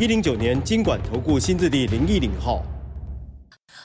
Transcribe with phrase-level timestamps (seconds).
[0.00, 2.64] 一零九年金管投顾新字第零一零号。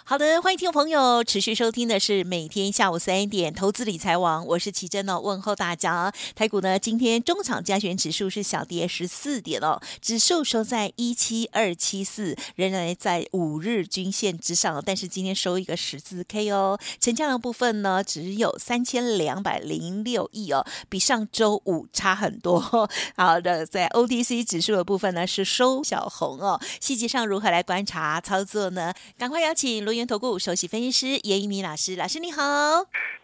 [0.09, 6.12] 好的，欢迎听众朋友持续收听的是每天下午三点投资理财王，我是奇珍哦，问候大家。
[6.34, 22.59] 台股呢，今天中场加权指数是小跌十四点哦，指数收在一七二七四，仍然在五日均线之上，但是今天收一个十字 K 哦，成交量部分呢只有三千两百零六亿哦，比上周五差很多。
[23.16, 28.91] 好的，在 OTC 指数的部分呢是收小红哦，细节上如何来观察操作呢？
[29.16, 30.09] 赶快邀请罗。
[30.09, 32.42] 投顾首席分析师严一民老师，老师你好。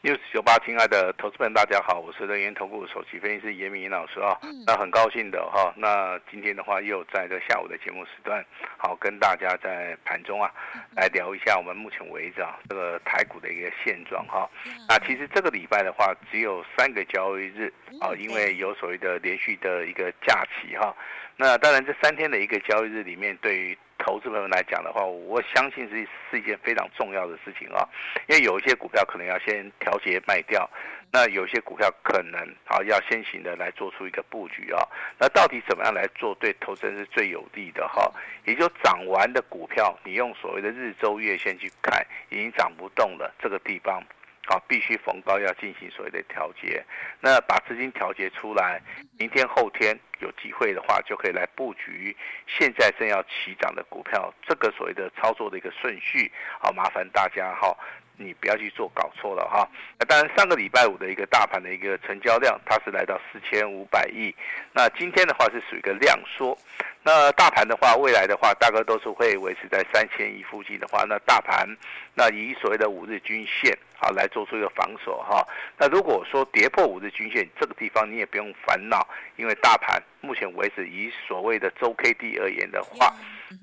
[0.03, 4.37] News 九八，亲爱的投资朋友，大家好，我是人源投顾首席分析师严一民老师啊。
[4.43, 8.45] 嗯、那很高兴的哈，那今天的话又在这下午的节目时段，
[8.77, 10.51] 好跟大家在盘中啊
[10.95, 14.47] 来聊一下我们目前为止啊这个台股的一个现状哈。
[14.87, 20.95] 那其实这个礼拜的话只有三个交易日啊，因为有所谓的连续的一个假期哈。
[21.35, 27.81] 那当然这三天的一个交易日里面，对于投资朋友来讲的话，我相信是是一件非常重要的事情啊，
[28.27, 30.69] 因为有一些股票可能要先调节卖掉，
[31.11, 34.79] 那有些股票可能啊要先行的来做出一个布局啊，
[35.19, 38.11] 那到底怎么样来做对投资人是最有利的哈？
[38.45, 44.03] 也就涨完的股票，你用所谓的日周月线去看，已经涨不动了，这个地方。
[44.47, 46.83] 好，必须逢高要进行所谓的调节，
[47.19, 48.79] 那把资金调节出来，
[49.17, 52.15] 明天后天有机会的话，就可以来布局
[52.47, 57.75] 现在正要起涨的股票，这个所谓的操作的一个顺序，好，麻烦大家哈，
[58.17, 59.67] 你不要去做搞错了哈。
[59.97, 64.33] 那当然，上个礼拜五的一个大盘的一个成交量，它是来到四千五百亿，
[64.73, 66.55] 那今天的话是属于一个量缩。
[67.01, 71.67] 那大盘的话，未来的话，大概都是会维持在三千亿附近的话，那大盘
[72.13, 75.45] 那以所谓的五日均线啊来做出一个防守哈。
[75.77, 83.13] 那如果说跌破五日均线这个地方，你也不用烦恼，因为大盘目前为止以所谓的周 K D 而言的话，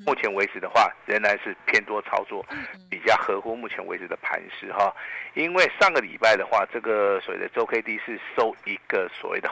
[0.07, 2.45] 目前为止的话仍然是偏多操作，
[2.91, 4.95] 比较合乎目前为止的盘势哈。
[5.35, 9.51] 因为上个礼拜的话，这个所谓的周 K D 是收一个所谓的。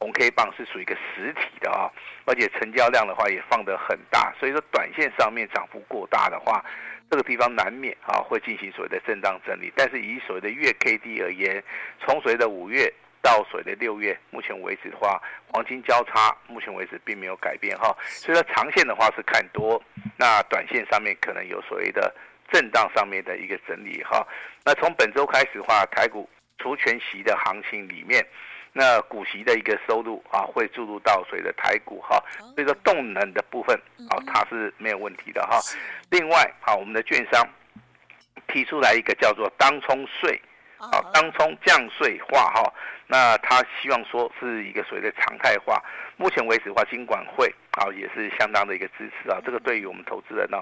[0.00, 1.88] 红 K 棒是属于一个实体的啊，
[2.26, 6.62] 而且成交量的话也放得很大，所以说短线上面涨幅过大的话，
[7.14, 9.72] 这个地方难免啊会进行所谓的震荡整理。
[9.76, 11.62] 但是以所谓的月 K D 而言，
[12.00, 12.92] 从所谓的五月
[13.22, 17.96] 到所谓的六月，目前为止的话，黄金交叉，目前为止并没有改变哈。
[18.02, 19.80] 所以说长线的话是看多，
[20.18, 22.12] 那短线上面可能有所谓的
[22.50, 24.26] 震荡上面的一个整理哈。
[24.64, 28.26] 那从本周开始的话，台股除全息的行情里面。
[28.76, 32.20] 那股息的一个收入啊，会注入到所谓的台股哈，
[32.56, 33.80] 所以说动能的部分
[34.10, 35.60] 啊，它是没有问题的哈。
[36.10, 37.48] 另外，啊，我们的券商
[38.48, 40.42] 提出来一个叫做当冲税，
[40.78, 42.74] 啊，当冲降税化哈，
[43.14, 45.80] 那他希望说是一个所谓的常态化。
[46.16, 50.58] 目前为止的话，金管会啊也是相当的一个支持啊，这个对于我们投资人呢，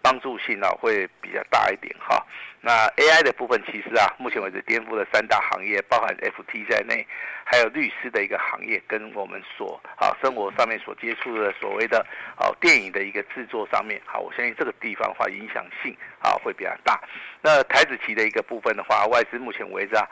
[0.00, 2.24] 帮助性呢会比较大一点哈。
[2.60, 7.04] 那 AI 的部分其实啊，目前为止颠覆了三大行业，包含 FT 在内，
[7.44, 12.04] 还有律师的一个行业，跟我们所啊生活上面所接触的所谓的
[12.36, 17.00] 啊电影的一个制作上面，好，我相信这个地方的话影响性啊会比较大。
[17.40, 20.04] 那台子期的一个部分的话，外资目前为止啊，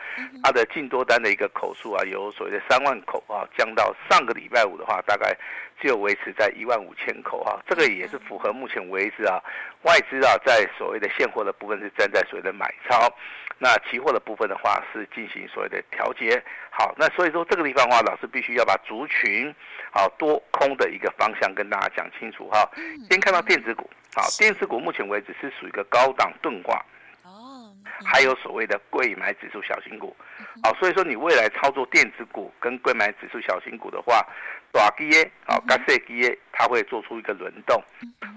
[0.44, 5.36] 它的净多单的一个口数啊，由所谓的三万口啊降到上个礼拜五的话，大概
[5.80, 9.42] 只有维持在一万五千口啊，这个也是符合目前为止啊
[9.82, 13.12] 外资啊在所谓的现货的部分是站在所谓的买超，
[13.58, 16.42] 那期货的部分的话是进行所谓的调节。
[16.70, 19.54] 好，那所以说这个地方的话，老师必须要把族群
[19.92, 22.68] 好多空的一个方向跟大家讲清楚哈。
[23.08, 26.84] 先看到电子股，好，电子股目前为止是属于一个高档钝化。
[28.02, 30.16] 还有所谓的贵买指数小型股，
[30.62, 34.26] 好，所以说你未来操作电子股跟贵买指数小型股的话，
[34.72, 37.82] 大基耶啊，跟小基耶，它会做出一个轮动，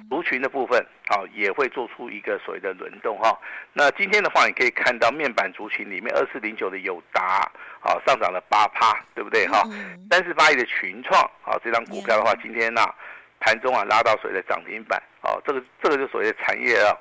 [0.09, 3.37] 族群的部分啊也会做出一个所谓的轮动哈。
[3.73, 7.49] 那今天的话，你可以看到面板族群里面，二四零九的友达
[7.81, 9.63] 啊上涨了八趴，对不对哈？
[10.11, 12.81] 三四八亿的群创啊这张股票的话，今天呢
[13.39, 16.95] 盘中啊拉到所谓的涨停板啊，这个这个就所谓的产业啊。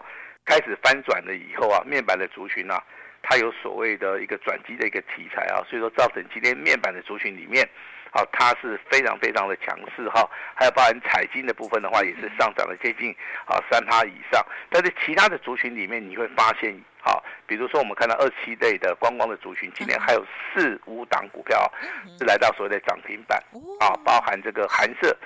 [0.47, 2.83] 开始翻转了以后啊，面板的族群啊，
[3.21, 7.69] 它有所谓的一个转机的一个题材啊，所以说造成今天面板的族群里面，
[8.13, 13.11] 好，它是非常非常的强势哈，还有包含彩金的部分的话，也是上涨了接近
[13.45, 14.41] 啊三趴以上。
[14.71, 16.73] 但是其他的族群里面，你会发现，
[17.03, 21.71] 好，比如说我们看到二七类的观光的族群，今天还有四五档股票
[22.19, 23.43] 是来到所谓的涨停板
[23.81, 25.17] 啊，包含这个寒舍。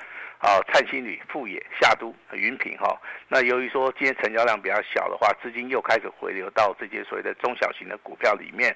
[0.43, 2.99] 好，灿星旅、富野、夏都、云品哈。
[3.29, 8.75] 那由于说今天成交量比较小的话，资金又开始回流到这些所谓的中小型的股票里面。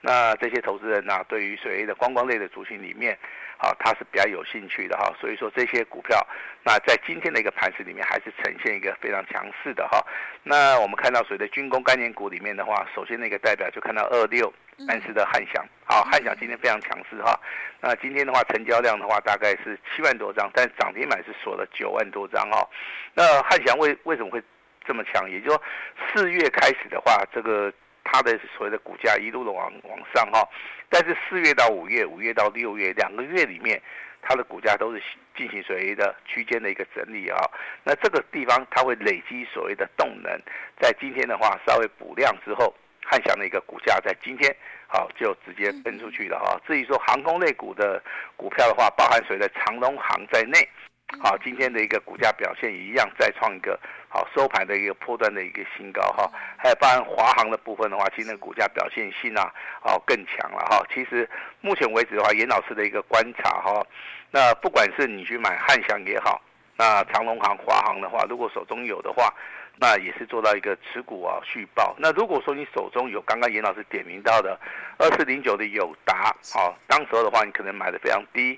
[0.00, 3.16] 那这些投资人呢、对于所谓的观光类的族群里面，
[3.64, 5.12] 啊，他是比较有兴趣的哈。
[5.20, 6.24] 所以说这些股票，
[6.62, 10.04] 那在今天的一个盘势里面，还是呈现一个非常强势的哈。
[10.42, 14.52] 那我们看到所谓的军工概念股里面的话，首先那个代表就看到二六。
[14.88, 17.38] 三十的汉翔，好，汉翔今天非常强势哈。
[17.80, 22.68] 那今天的话，成交量的话大概是七万多张，但涨停板是锁了九万多张哈。
[23.14, 24.42] 那汉翔为为什么会
[24.84, 25.30] 这么强？
[25.30, 25.62] 也就是说，
[26.12, 27.72] 四月开始的话，这个
[28.04, 30.48] 它的所谓的股价一路的往往上哈。
[30.88, 33.82] 但是四月到五月，五月到六月两个月里面，
[34.22, 35.02] 它的股价都是
[35.36, 37.38] 进行所谓的区间的一个整理啊。
[37.82, 40.40] 那这个地方它会累积所谓的动能，
[40.80, 42.72] 在今天的话稍微补量之后。
[43.06, 44.50] 汉翔的一个股价在今天
[44.86, 46.58] 好就直接分出去了哈。
[46.66, 48.02] 至于说航空类股的
[48.34, 50.66] 股票的话，包含谁的长荣航在内，
[51.22, 53.78] 好，今天的一个股价表现一样，再创一个
[54.14, 56.30] 好收盘的一个波段的一个新高哈。
[56.56, 59.52] 还有包含华航的部分的话，今天的股价表现性啊，
[59.82, 60.86] 哦更强了哈。
[60.94, 61.28] 其实
[61.60, 63.84] 目前为止的话，严老师的一个观察哈，
[64.30, 66.40] 那不管是你去买汉翔也好，
[66.76, 69.34] 那长荣航、华航的话，如果手中有的话。
[69.76, 71.96] 那也是做到一个持股啊续报。
[71.98, 74.56] 那如果说你手中有刚刚严老师点名到的
[74.98, 78.56] 二四零九的友达，啊，当时候的话你可能买的非常低，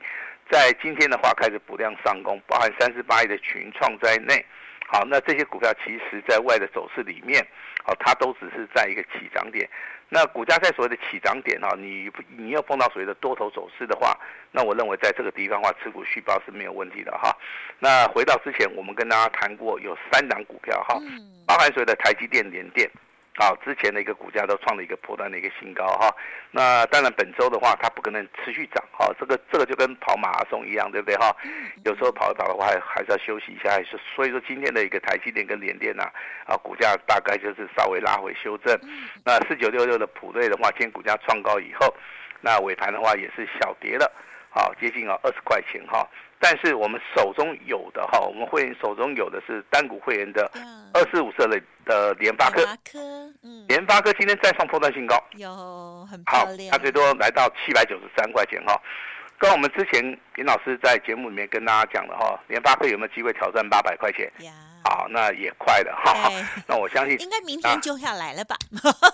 [0.50, 4.44] 在今天的话开始补量上攻，包含三十八亿的群创在内，
[4.87, 7.44] 好，那这些股票其实在外的走势里面，
[7.85, 9.69] 好，它都只是在一个起涨点。
[10.09, 14.17] 那股价在所谓的起涨点哈，你你又碰到所谓的多头走势的话，
[14.53, 17.37] 那我认为在这个地方的话，持股续报是没有问题的哈。
[17.81, 20.97] 那回到之前我们跟大家谈过，有三档股票哈，
[21.44, 22.88] 包含所谓的台积电、联电。
[23.38, 26.11] 好，之前的一个股价都创了一个破段的一个新高哈。
[26.50, 29.12] 那当然本周的话，它不可能持续涨哈。
[29.21, 31.37] 这个这个就跟跑马拉松一样，对不对哈？
[31.85, 33.71] 有时候跑一跑的话，还还是要休息一下。
[33.73, 36.05] 还是所以说今天的一个台积电跟联电呐，
[36.47, 38.75] 啊股价大概就是稍微拉回修正。
[39.23, 41.94] 那四九六六的普瑞的话，今天股价创高以后，
[42.41, 44.11] 那尾盘的话也是小跌了，
[44.49, 46.09] 好接近啊二十块钱哈。
[46.38, 50.50] 但是我们手中有的哈，我们会员手中有的是单股会员的
[50.93, 52.62] 二四五色的的联发科，
[53.68, 58.80] 联发科今天再创破断新高，有很漂亮，好，它最多来到七百九十三块钱哈。
[59.38, 60.02] 跟我们之前
[60.36, 64.30] 林老师在节目里面跟大家讲的哈，联发科有没有机会挑战八百块钱？
[64.82, 66.30] 好，那也快了哈。
[66.66, 68.56] 那我相信应该明天就要来了吧？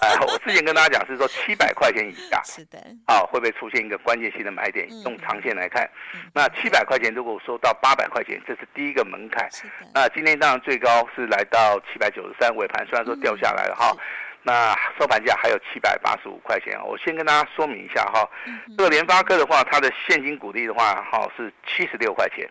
[0.02, 2.78] 哎，我之前跟大家讲是说 七百块钱以下，是的。
[3.08, 4.86] 好，会不会出现一个关键性的买点？
[5.02, 5.90] 用长线来看，
[6.34, 9.48] 那七百块钱如果说到八百块钱，这是第一个门槛。
[9.94, 13.96] 那今天当然最高是来到七百九十三，尾盘虽然说掉下来了哈。
[14.42, 18.28] 那收盘价还有七百八十五块钱，我先跟大家说明一下哈。
[18.76, 22.48] 这个联发科的话，它的现金股利的话，哈是七十六块钱。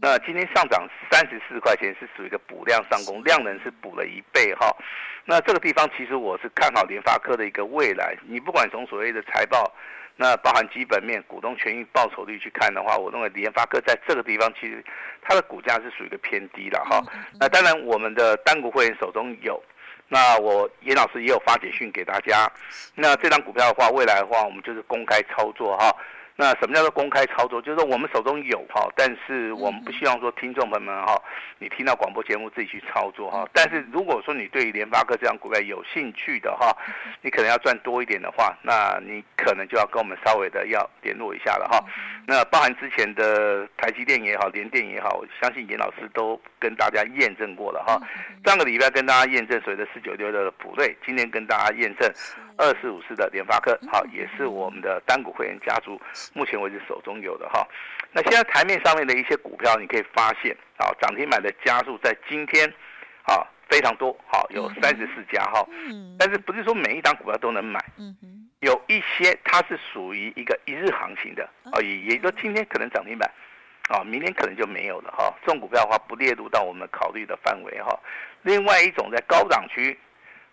[0.00, 4.74] 那今天上涨三十四块钱，是属于一个补量上攻，量能是补了一倍哈。
[5.24, 8.16] 那这个地方其实我是看好联发科的一个未来。
[8.28, 9.74] 你不管从所谓的财报，
[10.14, 14.84] 那包含基本面、股东权益报酬率去看的话，我认为联发科在这个地方其实
[15.22, 17.02] 它的股价是属于一个偏低了哈。
[17.40, 19.60] 那当然我们的单股会员手中有，
[20.08, 22.50] 那我严老师也有发简讯给大家。
[22.94, 25.94] 那这张股票的话，未来的话我们就是公开操作哈。
[26.38, 27.62] 那什么叫做公开操作？
[27.62, 31.20] 就是说我们手中有哈，但是我们不希望说听众朋友们哈，
[31.58, 33.48] 你听到广播节目自己去操作哈。
[33.54, 36.76] 但是如果说你对于联发科这样股票有兴趣的哈，
[37.22, 41.82] 你可能要赚多一点的话，那你可能就要跟我们稍微的要联络一下了哈。
[42.26, 47.98] 那包含之前的台积电也好，联电也好，我相信严老师都跟大家验证过了哈。
[48.44, 52.12] 上个礼拜跟大家验证所谓的四九六六的普瑞，今天跟大家验证
[52.58, 55.98] 二四五四的联发科，好，也是我们的单股会员家族。
[56.34, 57.66] 目前为止手中有的哈，
[58.12, 62.68] 那现在台面上面的一些股票，你可以发现啊，涨停板的家数在今天
[63.24, 65.66] 啊非常多，好有三十四家哈，
[66.18, 67.84] 但是不是说每一档股票都能买，
[68.60, 73.30] 有一些它是属于一个一日行情的啊，也也就今天可能涨停板，
[73.88, 77.98] 啊，明天可能就没有了哈，这种股票的话不列入到我们考虑的范围哈。
[78.42, 79.98] 另外一种在高档区，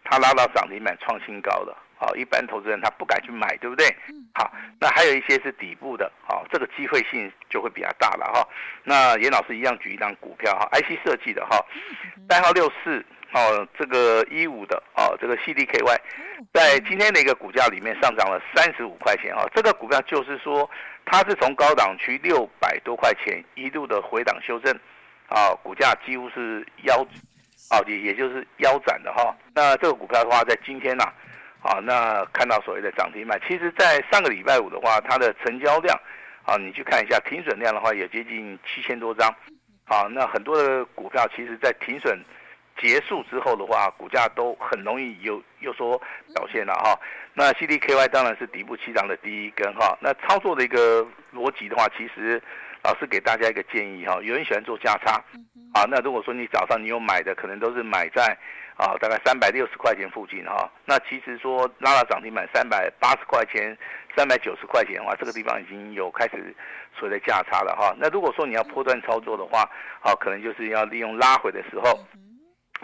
[0.03, 1.75] 它拉到涨停板创新高的。
[1.95, 3.87] 好，一般投资人他不敢去买，对不对？
[4.33, 8.45] 好，那还有一些是底部的，好，这个机会性就会比较大了哈。
[8.83, 11.63] 那严老师一样举一张股票哈，IC 设计的哈，
[12.27, 15.97] 代号六四哦，这个一五的哦，这个 CDKY，
[16.53, 20.69] 在今天的一个股价里面上涨了三十五块钱哈，这个股票就是说
[21.05, 24.77] 它是从高档区六百多块钱一路的回档修正，
[25.29, 27.05] 啊，股价几乎是腰，
[27.69, 29.35] 啊，也也就是腰斩的哈。
[29.53, 31.03] 那这个股票的话，在今天呢，
[31.61, 35.97] 啊，那看到所谓的涨停板，其实在上个礼拜五的话，它的成交量，
[36.45, 39.29] 啊，你去看一下停损量的话，也接近七千多张，
[39.85, 42.19] 啊，那很多的股票其实在停损
[42.79, 45.97] 结束之后的话，股价都很容易有有所
[46.33, 46.99] 表现了哈。
[47.33, 49.97] 那 CDKY 当然是底部起涨的第一根哈。
[49.99, 52.41] 那操作的一个逻辑的话，其实
[52.83, 54.19] 老师给大家一个建议哈。
[54.21, 55.13] 有人喜欢做价差，
[55.73, 58.37] 啊，那如果说你早上你有买的，可能都是买在
[58.75, 60.69] 啊大概三百六十块钱附近哈。
[60.85, 63.77] 那其实说拉到涨停板三百八十块钱、
[64.15, 66.55] 三百九十块钱的话，这个地方已经有开始
[66.97, 67.95] 所谓的价差了哈。
[67.97, 69.69] 那如果说你要波段操作的话，
[70.01, 71.99] 啊，可能就是要利用拉回的时候。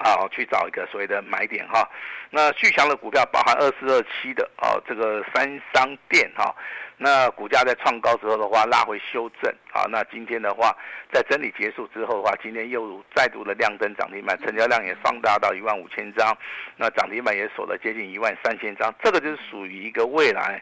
[0.02, 1.86] 好，去找一个所谓的买点哈。
[2.30, 6.56] 那续强的股票包含二四二七的啊，这个三商店哈。
[7.02, 9.88] 那股价在创高之后的话，拉回修正啊。
[9.90, 10.76] 那今天的话，
[11.14, 16.38] 在整理结束之后的话，今天又再度的亮灯涨停板，成交量也放大到一万五千张，
[16.76, 18.94] 那涨停板也锁了接近一万三千张。
[19.02, 20.62] 这个就是属于一个未来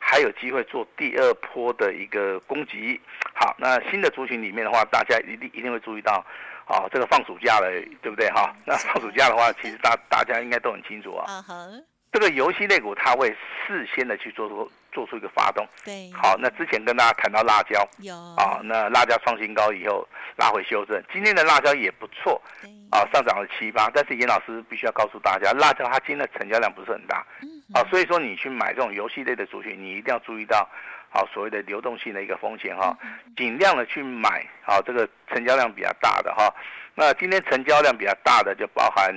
[0.00, 3.00] 还有机会做第二波的一个攻击。
[3.32, 6.24] 好，那新的族群里面的话，大家一定一定会注意到。
[6.68, 7.70] 哦，这个放暑假了，
[8.02, 8.52] 对不对哈？
[8.64, 11.24] 那放暑假的话，其实大大家应该都很清楚啊。
[11.28, 11.84] Uh huh.
[12.16, 15.68] 这个游戏类股它会事先的去做出做出一个发动。
[15.84, 16.10] 对。
[16.14, 17.86] 好，那之前跟大家谈到辣椒。
[17.98, 18.16] 有。
[18.38, 22.40] 啊，那辣椒创新高以后拉回修正，今天的辣椒也不错。
[22.62, 22.70] 对。
[22.90, 27.22] 啊，上涨了七八，但是严老师必须要告诉大家，辣椒它今天的成交量不是很大。
[27.42, 27.48] 嗯。
[27.74, 30.66] 啊，所以说你去买这种游戏类的族群，你一定要注意到。
[31.10, 32.96] 好，所谓的流动性的一个风险哈，
[33.36, 36.50] 尽量的去买好这个成交量比较大的哈。
[36.94, 39.14] 那今天成交量比较大的就包含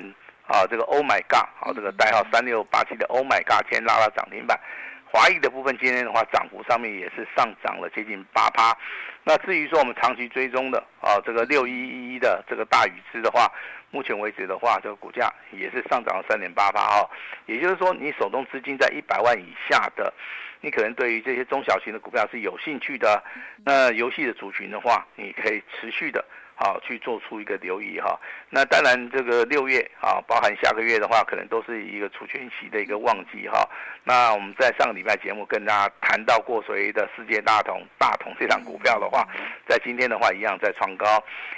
[0.50, 4.60] 啊这个 Oh My God，好这个代号三六八七的 Oh My God，今天拉到涨停板。
[5.12, 8.76] 华谊的部分今天的话涨幅上面也是上涨了接近八趴。
[9.24, 13.52] 那至于说我们长期追踪的啊这个六一一一的这个大禹资的话，
[13.92, 17.10] 目前为止的话，这个股价也是上涨了三点八趴哈。
[17.46, 20.12] 也就是说，你手中资金在一百万以下的。
[20.62, 23.24] 你可能对于这些中小型的股票是有兴趣的，
[23.64, 26.24] 那游戏的族群的话，你可以持续的
[26.60, 28.20] 啊去做出一个留意哈。
[28.50, 33.68] 那当然，这个六月啊，包含下个月的话，可能都是一个除权息的一个旺季哈。
[34.04, 39.28] 那我们在上个礼拜节目跟大家谈到过所谓的世界大同大同这档股票的话，
[39.68, 41.06] 在今天的话一样在创高。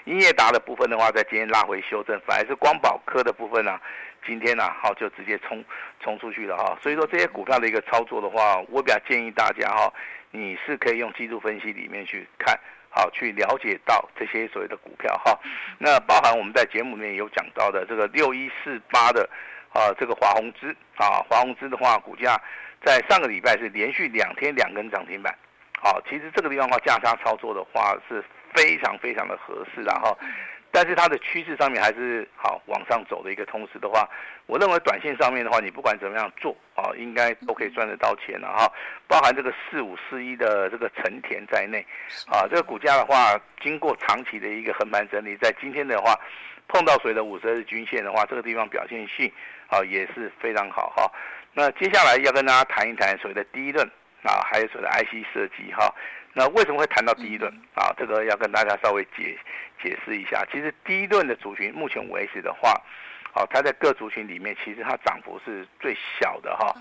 [0.05, 3.79] 英业达的部分的话，在今天拉回修正，反而是光宝科的部分呢、
[4.25, 5.63] 今天呢、好就直接冲
[5.99, 9.91] 冲出去了哈，所以说这些股票的一个操作的话，我比较建议大家哈，
[10.31, 12.59] 你是可以用技术分析里面去看，
[12.91, 15.39] 好去了解到这些所谓的股票哈。
[15.79, 19.27] 那包含我们在节目里面有讲到的这个六一四八的
[19.73, 22.39] 啊，这个华宏资啊，华宏资的话，股价
[22.85, 25.35] 在上个礼拜是连续两天两根涨停板，
[25.81, 30.15] 好，其实这个地方的话价差操作的话是非常非常的合适然后。
[30.71, 34.09] 但是它的趋势上面还是好往上走的一个同时的话，
[34.45, 38.71] 我认为短线上面的话，你不管怎么样做啊，应该都可以赚得到钱了哈。
[39.07, 41.85] 包含这个四五四一的这个成田在内，
[42.27, 46.17] 啊，这个股价的话，经过长期的一个横盘整理，在今天的话，
[46.67, 49.31] 碰到谁的五十日均线的话，这个地方表现性
[49.67, 51.11] 啊也是非常好哈。
[51.53, 53.85] 那接下来要跟大家谈一谈所谓的第一轮
[54.23, 55.93] 啊，还有所谓的 IC 设计哈。
[56.33, 57.93] 那为什么会谈到第一轮啊？
[57.97, 59.37] 这个要跟大家稍微解
[59.83, 60.45] 解释一下。
[60.51, 62.73] 其实第一轮的族群，目前为止的话，
[63.33, 66.73] 好，它在各族群里面，其实它涨幅是最小的哈。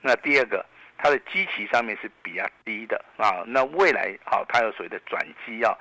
[0.00, 0.64] 那第二个，
[0.98, 3.44] 它的基期上面是比较低的啊。
[3.46, 5.72] 那未来好，它有所谓的转机啊。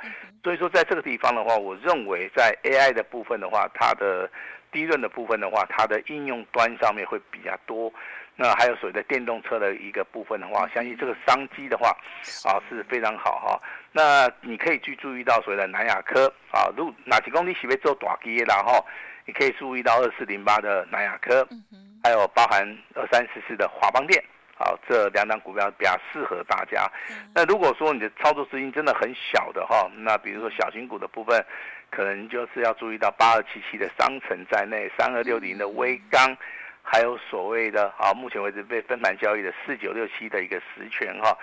[0.43, 4.29] 所以说，在这个地方的话，我认为在 AI 的部分的话，它的
[4.71, 7.91] 第一轮的部分的话，它的应用端上面会比较多。
[8.37, 11.89] 那还有所谓的电动车的一个部分的话，相信这个商机的话，
[12.43, 13.61] 啊是非常好哈。
[13.93, 18.85] 那你可以去注意到所谓的南亚科啊，如哪几公里起飞做大机，然后
[19.25, 21.47] 你可以注意到二四零八的南亚科，
[22.03, 24.21] 还有包含二三四四的华邦电，
[24.57, 26.91] 好这两档股票比较适合大家。
[27.33, 31.41] 那如果说你的操作资金真的很小的哈，那比如说小型股的部分，
[31.89, 36.35] 可能就是要注意到八二七七的商城在内，三二六零的微刚。
[36.87, 41.35] 还有所谓的啊，目前为止被分盘交易的四九六七的一个实权哈，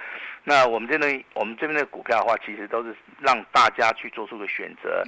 [0.45, 5.03] 那我们这边我们这边的股票的话，其实都是让大家去做出个选择。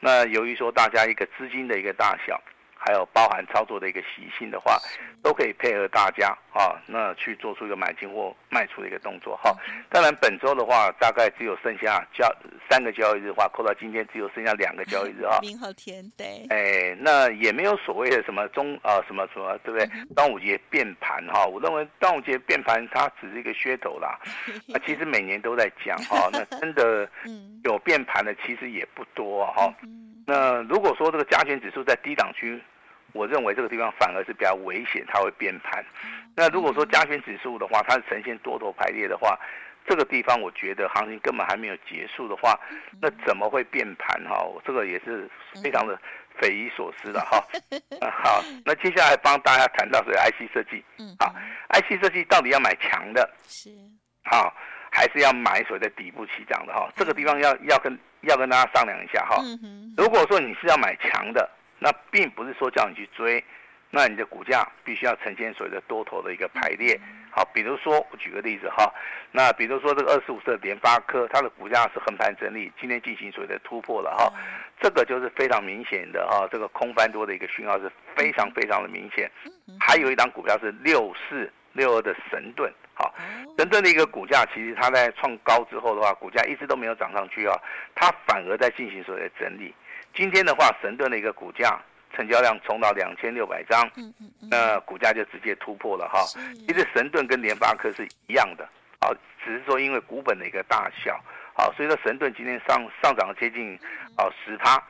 [0.00, 2.40] 那由于说大家一个资金的一个大小，
[2.86, 4.78] 还有包含操作的一个习性的话，
[5.22, 9.56] 都可以配合大家啊，那去做出一个买进或卖出的一个动作哈。
[9.88, 12.30] 当然本周的话，大概只有剩下交
[12.68, 15.38] 三个交易日的话，扣到今天只有剩下两个交易日啊。
[15.42, 16.46] 明后天对。
[16.50, 19.88] 哎，那也没有所谓的什么中啊什么什么，对不对？
[20.14, 24.18] 端午节变盘哈，我认为端午节变盘它只是一个噱头啦。
[24.68, 27.08] 那其实每年都在讲哈，那真的
[27.64, 29.72] 有变盘的其实也不多哈。
[30.26, 32.62] 那如果说这个加权指数在低档区，
[33.14, 35.82] 我认为这个地方反而是比较危险，它会变盘。
[36.36, 39.38] 那如果说加权指数的话，它是呈现多头排列的话，
[39.86, 42.58] 这个地方我觉得行情根本还没有结束的话，
[43.00, 44.44] 那怎么会变盘哈？
[44.66, 45.30] 这个也是
[45.62, 45.98] 非常的
[46.38, 47.42] 匪夷所思的哈。
[48.22, 50.84] 好，那接下来帮大家谈到是 IC 设计，
[51.18, 51.32] 啊
[51.70, 53.70] ，IC 设计到底要买强的，是，
[54.24, 54.52] 好，
[54.90, 56.90] 还是要买所谓的底部起涨的哈？
[56.96, 57.98] 这个地方要要跟。
[58.26, 59.36] 要跟大家商量一下哈，
[59.98, 61.46] 如果说你是要买强的，
[61.78, 63.42] 那并不是说叫你去追，
[63.90, 66.98] 那你的股价必须要呈现所谓的多头的一个排列。
[67.30, 68.92] 好，比如说我举个例子哈，
[69.32, 74.32] 那比如说这个二十五色联发科，它的股价是横盘整理，今天进行所谓的突破了哈，
[74.80, 79.28] 这个就是非常明显的哈，这个空翻多的一个讯号是非常非常的明显。
[79.80, 82.72] 还有一档股票是六四六二的神盾。
[82.96, 83.12] 好，
[83.58, 87.56] 神盾的一个股价，其实它在创高之后的话，股价一直都没有涨上去啊，
[87.96, 89.74] 它反而在进行所谓的整理。
[90.14, 91.78] 今天的话，神盾的一个股价
[92.14, 93.90] 成交量冲到两千六百张，
[94.50, 96.20] 那股价就直接突破了哈。
[96.66, 98.64] 其实神盾跟联发科是一样的，
[99.00, 99.10] 啊，
[99.44, 101.20] 只是说因为股本的一个大小，
[101.56, 103.78] 好，所以说神盾今天上上涨了接近
[104.16, 104.82] 啊十趴。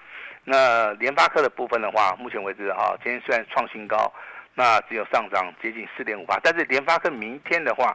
[0.44, 4.12] 那联发科的部分的话，目前为止哈，今天虽然创新高。
[4.56, 7.92] 那只有上涨接近四点五八，但是联发科明天的话，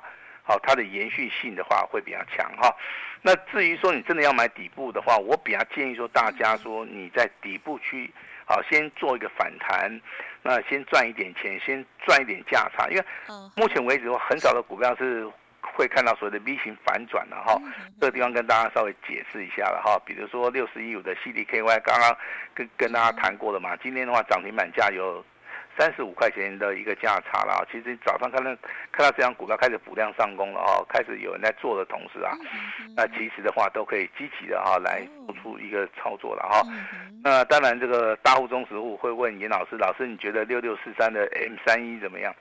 [0.49, 2.75] 好，它的延续性的话会比较强哈。
[3.21, 8.11] 那至于说你真的要买底部的话，我比较建议说大家说你在底部区，
[8.47, 10.01] 好，先做一个反弹，
[10.41, 13.05] 那先赚一点钱，先赚一点价差，因为
[13.55, 15.29] 目前为止很少的股票是
[15.61, 17.55] 会看到所谓的 V 型反转的哈。
[18.01, 22.17] 这个地方跟大家稍微解释一下了哈，比如说六十一五的 CDKY，刚刚
[22.55, 25.23] 跟跟大家谈过了嘛，今天的话涨停板价有。
[25.79, 28.53] 三十五块钱的一个价差了，其实早上看到
[28.91, 32.35] 看到这张股票开始补量上攻了哦，开始有人在做的同时啊，
[32.97, 36.61] 那其实的话都可以积极的哈来做出一个操作了哈。
[37.23, 42.35] 那当然这个大户中实户会问严老师，老师你觉得六六四三的 M 三一怎么样？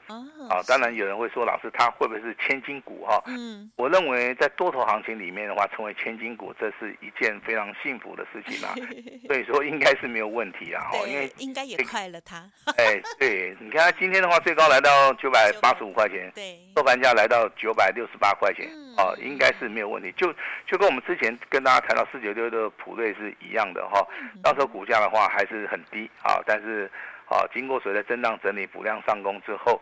[0.50, 3.22] 啊，当然有人会说老师他会不会是千金股哈？
[3.26, 8.74] 嗯，我认为在多头行情里面的话，成为千金股这是一件非常幸福的事情啊，
[9.28, 12.38] 所以说应该是没有问题啊，哈，因为应该也快了他。
[12.76, 13.27] 哎，对。
[13.28, 20.10] 对，你看今天的话，最高来到九百八十五块钱，对，收盘价来到九百六十八块钱，哦，应该是没有问题。
[20.16, 20.32] 就
[20.66, 24.00] 就跟我们之前跟大家谈到四九六的普瑞是一样的哈，
[24.42, 26.90] 到时候股价的话还是很低啊，但是
[27.26, 29.78] 啊，经过所谓的震荡整理、补量上攻之后，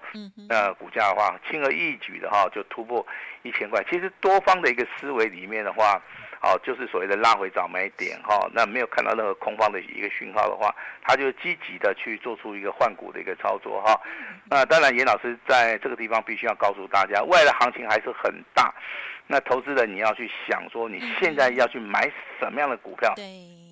[0.48, 3.06] 那股价的话轻而易举的哈就突破
[3.42, 3.80] 一千块。
[3.88, 6.02] 其实多方的一个思维里面的话。
[6.40, 10.72] 好，就是所谓的拉回早买点哈，那没有看到任何空方的一个讯号的话，
[11.02, 13.98] 他就积极的去做出一个换股的一个操作哈。
[14.48, 18.72] 那当然，严老师在这个地方必须要告诉大家，未来的行情还是很大。
[19.26, 23.12] 那投资人你要去想说，你现在要去买什么样的股票，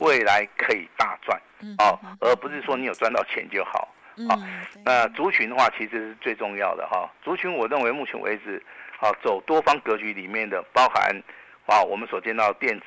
[0.01, 1.41] 未来可以大赚
[1.79, 3.89] 哦，而不是说你有赚到钱就好。
[4.29, 4.37] 好，
[4.85, 7.09] 那族群的话其实是最重要的哈。
[7.23, 8.61] 族群我认为目前为止，
[8.99, 11.23] 好走多方格局里面的包含。
[11.67, 12.85] 啊，我们所见到的电子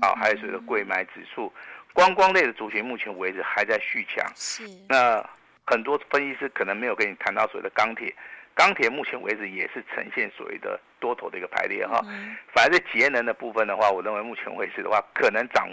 [0.00, 1.52] 啊，还有所谓的柜买指数，
[1.92, 4.24] 观光类的族群，目前为止还在续强。
[4.36, 4.62] 是。
[4.88, 5.22] 那
[5.66, 8.14] 很多分析师可能没有跟你谈到所谓的钢铁，
[8.54, 12.00] 钢铁目前为止也是呈现所谓的多头的一个排列哈。
[12.06, 12.36] 嗯。
[12.54, 15.68] 反而是节能的部分的话，我认为目前为止的话，可能涨，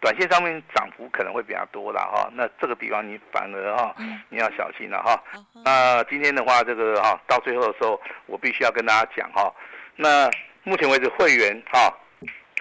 [0.00, 2.30] 短线上面涨幅可能会比较多了哈。
[2.32, 3.94] 那这个地方你反而哈，
[4.30, 5.22] 你要小心了哈。
[5.64, 9.54] 那今天的话，这个哈到最后的时候，我必须要跟大家讲哈，
[9.96, 10.30] 那。
[10.64, 11.92] 目前为止，会员哈，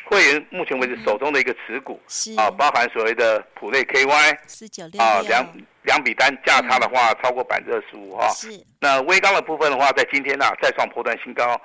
[0.06, 2.02] 会员目前为止手中的一个持股
[2.36, 5.46] 啊，包含所谓的普瑞 KY 四九六啊，两
[5.84, 8.28] 两笔单价差的话超过百分之二十五哈。
[8.30, 8.50] 是。
[8.80, 11.60] 那微钢的部分的话，在今天呢再创波段新高。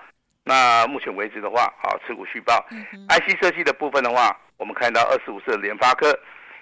[0.45, 2.63] 那目前为止的话，啊持股续抱。
[3.09, 6.17] IC 设计的部分的话，我们看到二十五的联发科，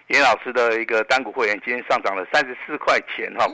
[0.06, 3.44] 严老师的一个单股会员今天上涨了三十四块钱哈，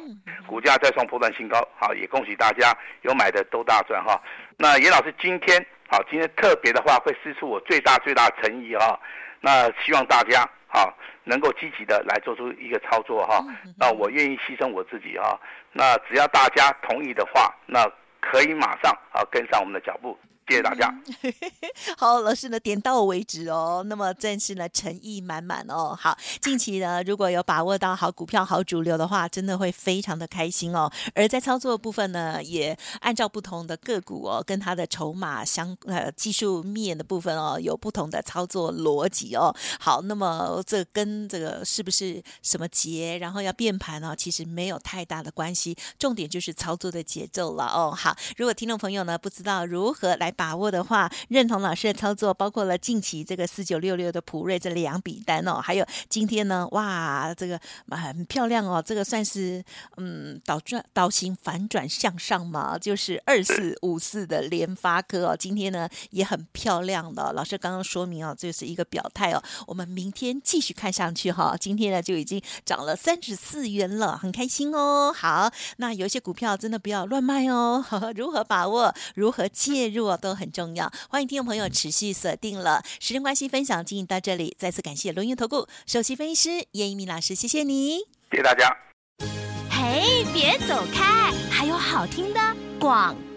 [0.47, 1.67] 股价再创破断新高。
[1.79, 4.21] 好，也恭喜大家有买的都大赚哈。
[4.59, 5.67] 那严老师今天。
[5.91, 8.97] 好，今天特别的话会施出我最大最大的诚意哈，
[9.41, 10.87] 那希望大家啊
[11.25, 13.45] 能够积极的来做出一个操作哈，
[13.77, 15.37] 那我愿意牺牲我自己啊，
[15.73, 17.85] 那只要大家同意的话，那
[18.21, 20.17] 可以马上啊跟上我们的脚步。
[20.51, 20.93] 谢谢大家。
[21.97, 23.85] 好，老师呢点到为止哦。
[23.87, 25.97] 那么真是呢诚意满满哦。
[25.97, 30.91] 好，近期呢如果有把握到好股票、好主流的话，真的会非常的开心哦。
[31.15, 39.55] 而在操作部分呢，也按照不同的个股哦，跟它的筹码相呃技术面的部分哦，有不同的操作逻辑哦。
[39.79, 44.17] 好，那么这跟这个是不是什么节，然后要变盘呢？
[44.19, 47.95] 其实没有太大的关系，重点就是操作的节奏了哦。
[47.97, 59.63] 好，如果听众朋友呢不知道如何来把握的话，认同老师的操作，包括了近期这个四九六六的普瑞这两笔单哦，还有今天呢，哇，这个很漂亮哦，这个算是
[59.99, 67.35] 嗯倒转倒型反转向上嘛，就是二四五四的联发科哦，今天呢也很漂亮的。
[67.35, 75.13] 老师刚刚说明哦，这是一个表态哦，我们明天继续看上去哈，今天呢就已经涨了三十四元了，很开心哦。
[75.15, 77.85] 好，那有些股票真的不要乱卖哦，
[78.17, 80.93] 如何把握，如何介入都很重要。
[81.09, 87.99] 欢迎听众朋友持续锁定了时间关系，分享进行到这里，再次感谢龙云投顾首席分析师叶一鸣老师，谢谢你，
[88.31, 88.71] 谢谢大家。
[89.71, 92.41] 嘿，别走开，还有好听的
[92.79, 93.30] 广告。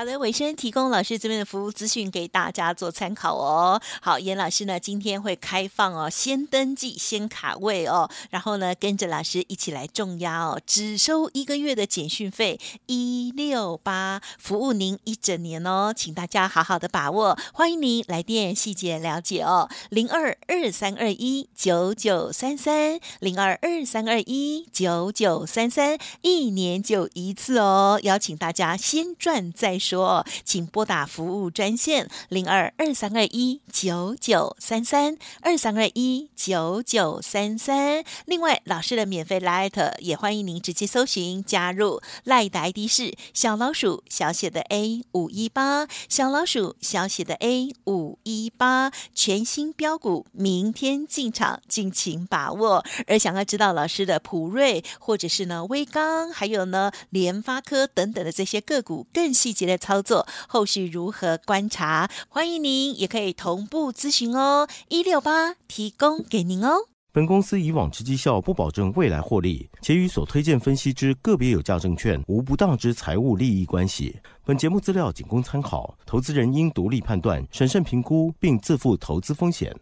[0.00, 3.78] 好的，尾声提供老师这边的服务资讯给大家做参考哦。
[4.00, 38.04] 好，严老师呢今天会开放哦，先登记先卡位哦，然后呢跟着老师一起来重压哦，只收一个月的简讯费一六八，服务您一整年哦，请大家好好的把握，欢迎您来电细节了解哦，零二二三二一九九三三零二二三二一九九三三，一年就一次哦，邀请大家先赚再说，说请拨打服务专线零二二三二一九九三三二三二一九九三三。
[38.26, 52.84] 另外，老师的免费 Line 也欢迎您直接搜寻加入，Line 的 ID 是小老鼠小写的 A 五一八，小老鼠小写的 A 五一八，全新标股，明天进场，敬请把握。
[53.08, 62.10] 而想要知道老师的普瑞或者是呢威刚，还有呢联发科等等的这些个股更细节的操作，后续如何观察？
[62.28, 66.86] 欢迎您也可以同步咨询哦，一六八提供给您哦。
[67.12, 74.16] 本公司以往之绩效不保证未来获利，且与所推荐分析之个别有价证券无不当之财务利益关系。
[74.44, 79.74] 本节目资料仅供参考，投资人应独立判断、审慎评估，并自负投资风险。